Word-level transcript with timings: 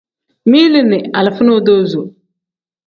Mili 0.45 0.81
ni 0.89 0.99
alifa 1.13 1.43
nodozo. 1.45 2.01